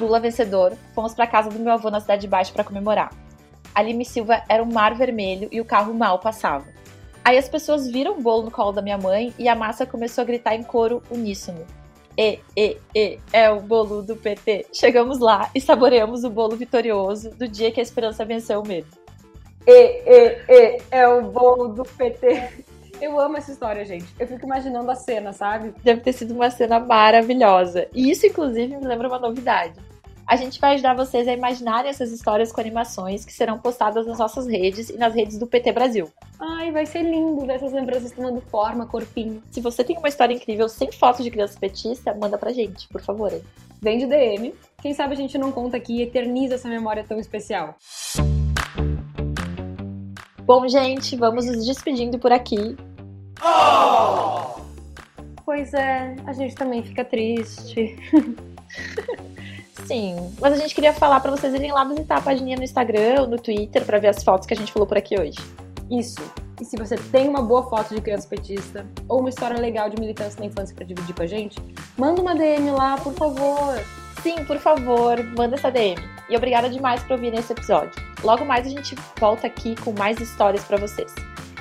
Lula 0.00 0.20
vencedor, 0.20 0.76
fomos 0.94 1.14
para 1.14 1.26
casa 1.26 1.50
do 1.50 1.58
meu 1.58 1.72
avô 1.72 1.90
na 1.90 2.00
Cidade 2.00 2.28
Baixa 2.28 2.52
para 2.52 2.64
comemorar. 2.64 3.12
A 3.74 3.82
Lime 3.82 4.04
Silva 4.04 4.42
era 4.48 4.62
um 4.62 4.70
mar 4.70 4.94
vermelho 4.94 5.48
e 5.50 5.60
o 5.60 5.64
carro 5.64 5.94
mal 5.94 6.18
passava. 6.18 6.66
Aí 7.24 7.38
as 7.38 7.48
pessoas 7.48 7.88
viram 7.88 8.18
o 8.18 8.20
bolo 8.20 8.44
no 8.44 8.50
colo 8.50 8.72
da 8.72 8.82
minha 8.82 8.98
mãe 8.98 9.32
e 9.38 9.48
a 9.48 9.54
massa 9.54 9.86
começou 9.86 10.22
a 10.22 10.24
gritar 10.24 10.54
em 10.54 10.62
coro 10.62 11.02
uníssono. 11.10 11.64
E, 12.18 12.40
e, 12.56 12.76
e, 12.94 13.18
é 13.32 13.50
o 13.50 13.60
bolo 13.60 14.02
do 14.02 14.16
PT. 14.16 14.66
Chegamos 14.72 15.18
lá 15.18 15.50
e 15.54 15.60
saboreamos 15.60 16.24
o 16.24 16.30
bolo 16.30 16.56
vitorioso 16.56 17.30
do 17.30 17.48
dia 17.48 17.70
que 17.70 17.80
a 17.80 17.82
esperança 17.82 18.24
venceu 18.24 18.60
o 18.60 18.66
medo. 18.66 18.88
E, 19.66 19.72
e, 19.72 20.38
e, 20.48 20.82
é 20.90 21.08
o 21.08 21.22
bolo 21.22 21.68
do 21.68 21.84
PT. 21.84 22.64
Eu 23.00 23.18
amo 23.18 23.36
essa 23.36 23.50
história, 23.50 23.84
gente. 23.84 24.06
Eu 24.18 24.26
fico 24.28 24.44
imaginando 24.44 24.90
a 24.90 24.94
cena, 24.94 25.32
sabe? 25.32 25.74
Deve 25.82 26.02
ter 26.02 26.12
sido 26.12 26.34
uma 26.34 26.50
cena 26.50 26.78
maravilhosa. 26.78 27.88
E 27.92 28.10
isso, 28.10 28.26
inclusive, 28.26 28.76
me 28.76 28.86
lembra 28.86 29.08
uma 29.08 29.18
novidade. 29.18 29.74
A 30.32 30.36
gente 30.36 30.58
vai 30.58 30.72
ajudar 30.72 30.94
vocês 30.94 31.28
a 31.28 31.34
imaginarem 31.34 31.90
essas 31.90 32.10
histórias 32.10 32.50
com 32.50 32.58
animações 32.58 33.22
que 33.22 33.34
serão 33.34 33.58
postadas 33.58 34.06
nas 34.06 34.18
nossas 34.18 34.46
redes 34.46 34.88
e 34.88 34.96
nas 34.96 35.14
redes 35.14 35.38
do 35.38 35.46
PT 35.46 35.72
Brasil. 35.72 36.08
Ai, 36.40 36.72
vai 36.72 36.86
ser 36.86 37.02
lindo 37.02 37.44
ver 37.44 37.56
essas 37.56 37.70
lembranças 37.70 38.12
tomando 38.12 38.40
forma, 38.40 38.86
corpinho. 38.86 39.42
Se 39.50 39.60
você 39.60 39.84
tem 39.84 39.98
uma 39.98 40.08
história 40.08 40.32
incrível 40.32 40.70
sem 40.70 40.90
foto 40.90 41.22
de 41.22 41.30
criança 41.30 41.60
petista, 41.60 42.14
manda 42.14 42.38
pra 42.38 42.50
gente, 42.50 42.88
por 42.88 43.02
favor. 43.02 43.30
Hein? 43.30 43.42
Vem 43.82 43.98
de 43.98 44.06
DM. 44.06 44.54
Quem 44.80 44.94
sabe 44.94 45.12
a 45.12 45.16
gente 45.18 45.36
não 45.36 45.52
conta 45.52 45.76
aqui 45.76 45.98
e 45.98 46.02
eterniza 46.02 46.54
essa 46.54 46.66
memória 46.66 47.04
tão 47.06 47.18
especial. 47.18 47.74
Bom, 50.46 50.66
gente, 50.66 51.14
vamos 51.14 51.44
nos 51.44 51.66
despedindo 51.66 52.18
por 52.18 52.32
aqui. 52.32 52.74
Pois 55.44 55.74
é, 55.74 56.16
a 56.24 56.32
gente 56.32 56.54
também 56.54 56.82
fica 56.82 57.04
triste. 57.04 57.98
Sim, 59.92 60.34
mas 60.40 60.54
a 60.54 60.56
gente 60.56 60.74
queria 60.74 60.94
falar 60.94 61.20
para 61.20 61.30
vocês 61.30 61.52
irem 61.52 61.70
lá 61.70 61.84
visitar 61.84 62.16
a 62.16 62.20
página 62.22 62.56
no 62.56 62.64
Instagram 62.64 63.20
ou 63.20 63.26
no 63.28 63.36
Twitter 63.36 63.84
para 63.84 63.98
ver 63.98 64.08
as 64.08 64.24
fotos 64.24 64.46
que 64.46 64.54
a 64.54 64.56
gente 64.56 64.72
falou 64.72 64.88
por 64.88 64.96
aqui 64.96 65.20
hoje. 65.20 65.36
Isso. 65.90 66.18
E 66.58 66.64
se 66.64 66.78
você 66.78 66.96
tem 66.96 67.28
uma 67.28 67.42
boa 67.42 67.68
foto 67.68 67.94
de 67.94 68.00
criança 68.00 68.26
petista 68.26 68.86
ou 69.06 69.20
uma 69.20 69.28
história 69.28 69.60
legal 69.60 69.90
de 69.90 70.00
militância 70.00 70.40
na 70.40 70.46
infância 70.46 70.74
para 70.74 70.86
dividir 70.86 71.14
com 71.14 71.22
a 71.22 71.26
gente, 71.26 71.58
manda 71.98 72.22
uma 72.22 72.34
DM 72.34 72.70
lá, 72.70 72.96
por 72.96 73.12
favor. 73.12 73.84
Sim, 74.22 74.42
por 74.46 74.56
favor, 74.56 75.22
manda 75.36 75.56
essa 75.56 75.70
DM. 75.70 76.00
E 76.30 76.34
obrigada 76.38 76.70
demais 76.70 77.02
por 77.02 77.12
ouvir 77.12 77.34
esse 77.34 77.52
episódio. 77.52 77.92
Logo 78.24 78.46
mais 78.46 78.66
a 78.66 78.70
gente 78.70 78.96
volta 79.20 79.46
aqui 79.46 79.74
com 79.84 79.92
mais 79.92 80.18
histórias 80.18 80.64
para 80.64 80.78
vocês. 80.78 81.14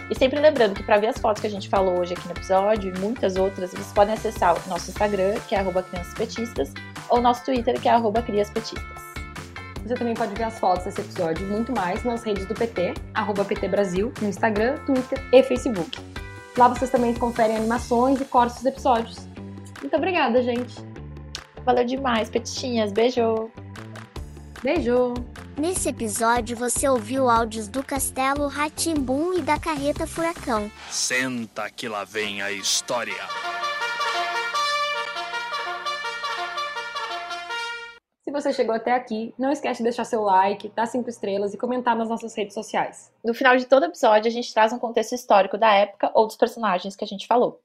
E 0.09 0.15
sempre 0.15 0.39
lembrando 0.39 0.73
que 0.73 0.83
para 0.83 0.97
ver 0.97 1.07
as 1.07 1.17
fotos 1.17 1.41
que 1.41 1.47
a 1.47 1.50
gente 1.50 1.67
falou 1.67 2.00
hoje 2.00 2.13
aqui 2.13 2.25
no 2.27 2.33
episódio 2.33 2.95
e 2.95 3.00
muitas 3.00 3.35
outras, 3.35 3.71
vocês 3.71 3.91
podem 3.91 4.13
acessar 4.13 4.55
o 4.55 4.69
nosso 4.69 4.89
Instagram, 4.89 5.35
que 5.50 5.55
é 5.55 5.63
criançaspetistas, 5.63 6.73
ou 7.11 7.21
nosso 7.21 7.45
Twitter, 7.45 7.79
que 7.79 7.87
é 7.87 8.21
criaspetistas. 8.25 9.01
Você 9.83 9.95
também 9.95 10.13
pode 10.13 10.33
ver 10.35 10.43
as 10.43 10.57
fotos 10.59 10.85
desse 10.85 11.01
episódio 11.01 11.45
e 11.45 11.49
muito 11.49 11.71
mais 11.71 12.03
nas 12.03 12.23
redes 12.23 12.45
do 12.45 12.53
PT, 12.53 12.93
arroba 13.13 13.43
PT 13.43 13.67
Brasil, 13.67 14.13
no 14.21 14.29
Instagram, 14.29 14.77
Twitter 14.85 15.21
e 15.33 15.43
Facebook. 15.43 15.99
Lá 16.57 16.67
vocês 16.67 16.89
também 16.89 17.13
conferem 17.13 17.57
animações 17.57 18.19
e 18.21 18.25
cortes 18.25 18.57
dos 18.57 18.65
episódios. 18.65 19.27
Muito 19.81 19.95
obrigada, 19.95 20.41
gente. 20.43 20.75
Valeu 21.65 21.85
demais, 21.85 22.29
petinhas. 22.29 22.91
Beijo! 22.91 23.51
Beijo! 24.63 25.13
Nesse 25.57 25.89
episódio 25.89 26.55
você 26.55 26.87
ouviu 26.87 27.29
áudios 27.29 27.67
do 27.67 27.83
Castelo 27.83 28.47
Ratimbum 28.47 29.33
e 29.33 29.41
da 29.41 29.59
Carreta 29.59 30.05
Furacão. 30.05 30.71
Senta 30.89 31.69
que 31.69 31.87
lá 31.87 32.03
vem 32.03 32.41
a 32.41 32.51
história. 32.51 33.60
Se 38.31 38.33
você 38.33 38.53
chegou 38.53 38.73
até 38.73 38.93
aqui, 38.93 39.35
não 39.38 39.51
esquece 39.51 39.79
de 39.79 39.83
deixar 39.83 40.05
seu 40.05 40.21
like, 40.21 40.69
dar 40.69 40.85
cinco 40.85 41.09
estrelas 41.09 41.53
e 41.53 41.57
comentar 41.57 41.97
nas 41.97 42.07
nossas 42.07 42.33
redes 42.33 42.53
sociais. 42.53 43.11
No 43.21 43.33
final 43.33 43.57
de 43.57 43.65
todo 43.65 43.83
episódio, 43.83 44.29
a 44.29 44.31
gente 44.31 44.53
traz 44.53 44.71
um 44.71 44.79
contexto 44.79 45.13
histórico 45.13 45.57
da 45.57 45.69
época 45.73 46.09
ou 46.15 46.25
dos 46.25 46.38
personagens 46.38 46.95
que 46.95 47.03
a 47.03 47.07
gente 47.07 47.27
falou. 47.27 47.59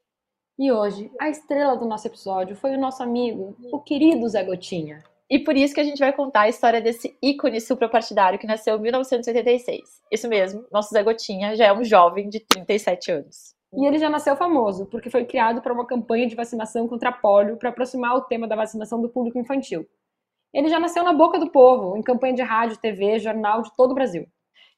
E 0.58 0.72
hoje, 0.72 1.08
a 1.20 1.28
estrela 1.28 1.76
do 1.76 1.86
nosso 1.86 2.08
episódio 2.08 2.56
foi 2.56 2.74
o 2.74 2.80
nosso 2.80 3.00
amigo, 3.00 3.54
o 3.70 3.78
querido 3.78 4.28
Zé 4.28 4.42
Gotinha. 4.42 5.04
E 5.30 5.38
por 5.38 5.56
isso 5.56 5.72
que 5.72 5.80
a 5.80 5.84
gente 5.84 6.00
vai 6.00 6.12
contar 6.12 6.40
a 6.40 6.48
história 6.48 6.80
desse 6.80 7.16
ícone 7.22 7.60
suprapartidário 7.60 8.36
que 8.36 8.46
nasceu 8.48 8.76
em 8.76 8.80
1986. 8.80 10.02
Isso 10.10 10.28
mesmo, 10.28 10.64
nosso 10.72 10.90
Zé 10.90 11.00
Gotinha 11.00 11.54
já 11.54 11.66
é 11.66 11.72
um 11.72 11.84
jovem 11.84 12.28
de 12.28 12.40
37 12.40 13.12
anos. 13.12 13.54
E 13.72 13.86
ele 13.86 13.98
já 13.98 14.10
nasceu 14.10 14.34
famoso, 14.34 14.86
porque 14.86 15.10
foi 15.10 15.24
criado 15.24 15.62
para 15.62 15.72
uma 15.72 15.86
campanha 15.86 16.26
de 16.26 16.34
vacinação 16.34 16.88
contra 16.88 17.12
pólio 17.12 17.56
para 17.56 17.68
aproximar 17.68 18.16
o 18.16 18.22
tema 18.22 18.48
da 18.48 18.56
vacinação 18.56 19.00
do 19.00 19.08
público 19.08 19.38
infantil. 19.38 19.86
Ele 20.56 20.70
já 20.70 20.80
nasceu 20.80 21.04
na 21.04 21.12
boca 21.12 21.38
do 21.38 21.50
povo, 21.50 21.98
em 21.98 22.02
campanha 22.02 22.32
de 22.32 22.40
rádio, 22.40 22.78
TV, 22.78 23.18
jornal 23.18 23.60
de 23.60 23.70
todo 23.76 23.90
o 23.90 23.94
Brasil. 23.94 24.26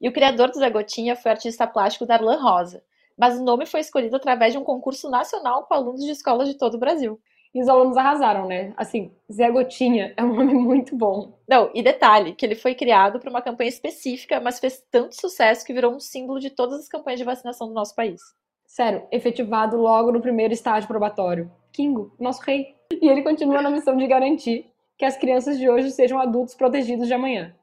E 0.01 0.09
o 0.09 0.13
criador 0.13 0.49
do 0.49 0.59
Zé 0.59 0.69
Gotinha 0.69 1.15
foi 1.15 1.31
o 1.31 1.35
artista 1.35 1.69
plástico 1.69 2.05
Darlan 2.05 2.43
Rosa, 2.43 2.83
mas 3.17 3.39
o 3.39 3.45
nome 3.45 3.65
foi 3.65 3.79
escolhido 3.79 4.17
através 4.17 4.53
de 4.53 4.59
um 4.59 4.65
concurso 4.65 5.09
nacional 5.09 5.67
com 5.67 5.75
alunos 5.75 6.05
de 6.05 6.11
escolas 6.11 6.49
de 6.49 6.59
todo 6.59 6.75
o 6.75 6.79
Brasil. 6.79 7.21
E 7.55 7.63
os 7.63 7.69
alunos 7.69 7.97
arrasaram, 7.97 8.49
né? 8.49 8.75
Assim, 8.77 9.13
Zé 9.33 9.49
Gotinha 9.53 10.13
é 10.17 10.25
um 10.25 10.35
nome 10.35 10.53
muito 10.59 10.97
bom. 10.97 11.39
Não, 11.49 11.71
e 11.73 11.81
detalhe, 11.81 12.35
que 12.35 12.45
ele 12.45 12.57
foi 12.57 12.75
criado 12.75 13.21
para 13.21 13.31
uma 13.31 13.41
campanha 13.41 13.69
específica, 13.69 14.41
mas 14.41 14.59
fez 14.59 14.85
tanto 14.91 15.15
sucesso 15.15 15.65
que 15.65 15.73
virou 15.73 15.95
um 15.95 16.01
símbolo 16.01 16.41
de 16.41 16.51
todas 16.51 16.81
as 16.81 16.89
campanhas 16.89 17.21
de 17.21 17.25
vacinação 17.25 17.69
do 17.69 17.75
nosso 17.75 17.95
país. 17.95 18.21
Sério, 18.67 19.07
efetivado 19.13 19.77
logo 19.77 20.11
no 20.11 20.21
primeiro 20.21 20.53
estágio 20.53 20.89
probatório. 20.89 21.49
Kingo, 21.73 22.13
nosso 22.19 22.43
rei. 22.43 22.75
E 22.91 23.09
ele 23.09 23.23
continua 23.23 23.63
na 23.63 23.71
missão 23.71 23.97
de 23.97 24.09
garantir 24.09 24.69
que 24.99 25.05
as 25.05 25.17
crianças 25.17 25.57
de 25.59 25.71
hoje 25.71 25.93
sejam 25.93 26.19
adultos 26.19 26.55
protegidos 26.55 27.07
de 27.07 27.15
amanhã. 27.15 27.55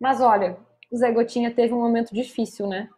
Mas 0.00 0.20
olha, 0.20 0.58
o 0.90 0.96
Zé 0.96 1.12
Gotinha 1.12 1.54
teve 1.54 1.72
um 1.72 1.80
momento 1.80 2.12
difícil, 2.12 2.66
né? 2.66 2.88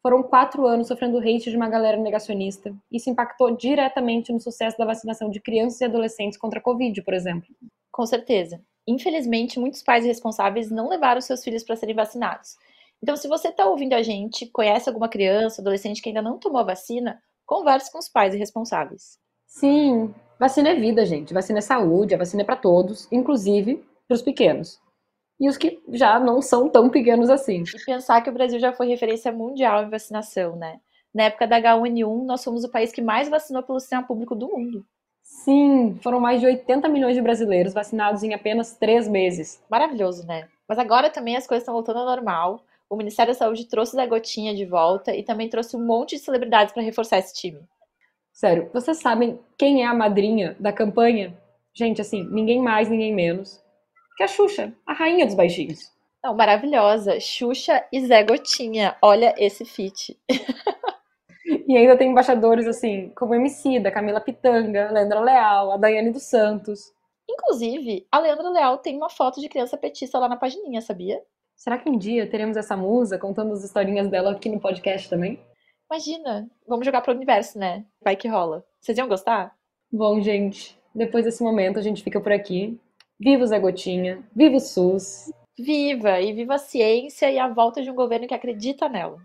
Foram 0.00 0.22
quatro 0.22 0.64
anos 0.64 0.86
sofrendo 0.86 1.18
hate 1.18 1.50
de 1.50 1.56
uma 1.56 1.68
galera 1.68 1.96
negacionista. 1.96 2.72
Isso 2.92 3.10
impactou 3.10 3.56
diretamente 3.56 4.32
no 4.32 4.38
sucesso 4.38 4.78
da 4.78 4.84
vacinação 4.84 5.28
de 5.28 5.40
crianças 5.40 5.80
e 5.80 5.84
adolescentes 5.84 6.38
contra 6.38 6.60
a 6.60 6.62
Covid, 6.62 7.02
por 7.02 7.12
exemplo. 7.12 7.48
Com 7.90 8.06
certeza. 8.06 8.62
Infelizmente, 8.86 9.58
muitos 9.58 9.82
pais 9.82 10.04
responsáveis 10.04 10.70
não 10.70 10.88
levaram 10.88 11.20
seus 11.20 11.42
filhos 11.42 11.64
para 11.64 11.74
serem 11.74 11.96
vacinados. 11.96 12.54
Então, 13.02 13.16
se 13.16 13.26
você 13.26 13.48
está 13.48 13.66
ouvindo 13.66 13.94
a 13.94 14.02
gente, 14.02 14.46
conhece 14.46 14.88
alguma 14.88 15.08
criança, 15.08 15.60
adolescente 15.60 16.00
que 16.00 16.08
ainda 16.08 16.22
não 16.22 16.38
tomou 16.38 16.60
a 16.60 16.64
vacina, 16.64 17.20
converse 17.44 17.90
com 17.90 17.98
os 17.98 18.08
pais 18.08 18.32
responsáveis. 18.34 19.18
Sim, 19.46 20.14
vacina 20.38 20.70
é 20.70 20.74
vida, 20.74 21.06
gente. 21.06 21.32
Vacina 21.32 21.58
é 21.58 21.62
saúde, 21.62 22.14
a 22.14 22.18
vacina 22.18 22.42
é 22.42 22.44
para 22.44 22.56
todos, 22.56 23.10
inclusive 23.10 23.82
para 24.06 24.14
os 24.14 24.22
pequenos 24.22 24.80
e 25.38 25.48
os 25.48 25.56
que 25.56 25.80
já 25.92 26.18
não 26.18 26.40
são 26.40 26.68
tão 26.68 26.88
pequenos 26.88 27.30
assim. 27.30 27.62
E 27.74 27.84
pensar 27.84 28.20
que 28.22 28.30
o 28.30 28.32
Brasil 28.32 28.58
já 28.58 28.72
foi 28.72 28.88
referência 28.88 29.30
mundial 29.30 29.82
em 29.82 29.90
vacinação, 29.90 30.56
né? 30.56 30.80
Na 31.14 31.24
época 31.24 31.46
da 31.46 31.60
H1N1, 31.60 32.24
nós 32.24 32.42
fomos 32.42 32.64
o 32.64 32.70
país 32.70 32.92
que 32.92 33.00
mais 33.00 33.28
vacinou 33.28 33.62
pelo 33.62 33.80
sistema 33.80 34.02
público 34.02 34.34
do 34.34 34.48
mundo. 34.48 34.84
Sim, 35.22 35.98
foram 36.02 36.20
mais 36.20 36.40
de 36.40 36.46
80 36.46 36.88
milhões 36.88 37.14
de 37.14 37.22
brasileiros 37.22 37.72
vacinados 37.72 38.22
em 38.22 38.34
apenas 38.34 38.74
três 38.76 39.08
meses. 39.08 39.62
Maravilhoso, 39.68 40.26
né? 40.26 40.48
Mas 40.68 40.78
agora 40.78 41.10
também 41.10 41.36
as 41.36 41.46
coisas 41.46 41.62
estão 41.62 41.74
voltando 41.74 41.98
ao 41.98 42.06
normal. 42.06 42.62
O 42.88 42.96
Ministério 42.96 43.32
da 43.32 43.38
Saúde 43.38 43.66
trouxe 43.66 43.96
da 43.96 44.06
gotinha 44.06 44.54
de 44.54 44.64
volta 44.64 45.14
e 45.14 45.22
também 45.22 45.48
trouxe 45.48 45.76
um 45.76 45.84
monte 45.84 46.16
de 46.16 46.22
celebridades 46.22 46.72
para 46.72 46.82
reforçar 46.82 47.18
esse 47.18 47.34
time. 47.34 47.60
Sério, 48.36 48.68
vocês 48.70 48.98
sabem 48.98 49.40
quem 49.56 49.82
é 49.82 49.86
a 49.86 49.94
madrinha 49.94 50.54
da 50.60 50.70
campanha? 50.70 51.34
Gente, 51.72 52.02
assim, 52.02 52.22
ninguém 52.30 52.60
mais, 52.60 52.86
ninguém 52.86 53.14
menos 53.14 53.64
que 54.14 54.22
a 54.22 54.28
Xuxa, 54.28 54.74
a 54.86 54.92
rainha 54.92 55.24
dos 55.24 55.34
baixinhos. 55.34 55.90
Não, 56.22 56.36
maravilhosa. 56.36 57.18
Xuxa 57.18 57.82
e 57.90 58.06
Zé 58.06 58.22
Gotinha. 58.24 58.94
Olha 59.00 59.34
esse 59.38 59.64
feat. 59.64 60.20
e 61.66 61.78
ainda 61.78 61.96
tem 61.96 62.10
embaixadores 62.10 62.66
assim, 62.66 63.10
como 63.16 63.34
MC, 63.34 63.80
da 63.80 63.90
Camila 63.90 64.20
Pitanga, 64.20 64.90
Leandra 64.92 65.20
Leal, 65.20 65.72
a 65.72 65.78
Daiane 65.78 66.10
dos 66.10 66.24
Santos. 66.24 66.92
Inclusive, 67.26 68.06
a 68.12 68.18
Leandra 68.18 68.50
Leal 68.50 68.76
tem 68.76 68.98
uma 68.98 69.08
foto 69.08 69.40
de 69.40 69.48
criança 69.48 69.78
petista 69.78 70.18
lá 70.18 70.28
na 70.28 70.36
pagininha, 70.36 70.82
sabia? 70.82 71.22
Será 71.56 71.78
que 71.78 71.88
um 71.88 71.96
dia 71.96 72.28
teremos 72.28 72.58
essa 72.58 72.76
musa 72.76 73.18
contando 73.18 73.54
as 73.54 73.64
historinhas 73.64 74.08
dela 74.08 74.32
aqui 74.32 74.50
no 74.50 74.60
podcast 74.60 75.08
também? 75.08 75.40
Imagina, 75.90 76.50
vamos 76.66 76.84
jogar 76.84 77.00
pro 77.00 77.14
universo, 77.14 77.58
né? 77.58 77.84
Vai 78.02 78.16
que 78.16 78.28
rola. 78.28 78.64
Vocês 78.80 78.98
iam 78.98 79.08
gostar? 79.08 79.54
Bom, 79.90 80.20
gente, 80.20 80.76
depois 80.94 81.24
desse 81.24 81.42
momento 81.42 81.78
a 81.78 81.82
gente 81.82 82.02
fica 82.02 82.20
por 82.20 82.32
aqui. 82.32 82.78
Viva 83.18 83.44
o 83.44 83.46
Zé 83.46 83.58
Gotinha, 83.58 84.22
viva 84.34 84.56
o 84.56 84.60
SUS. 84.60 85.32
Viva! 85.58 86.20
E 86.20 86.32
viva 86.32 86.56
a 86.56 86.58
ciência 86.58 87.30
e 87.30 87.38
a 87.38 87.48
volta 87.48 87.82
de 87.82 87.90
um 87.90 87.94
governo 87.94 88.26
que 88.26 88.34
acredita 88.34 88.88
nela. 88.88 89.16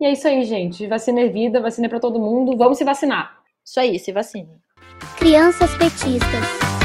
E 0.00 0.04
é 0.04 0.12
isso 0.12 0.28
aí, 0.28 0.44
gente. 0.44 0.86
Vacina 0.86 1.22
é 1.22 1.28
vida, 1.28 1.60
vacina 1.60 1.86
é 1.86 1.90
pra 1.90 1.98
todo 1.98 2.20
mundo. 2.20 2.56
Vamos 2.56 2.78
se 2.78 2.84
vacinar. 2.84 3.42
Isso 3.64 3.80
aí, 3.80 3.98
se 3.98 4.12
vacine. 4.12 4.60
Crianças 5.18 5.74
petistas. 5.76 6.83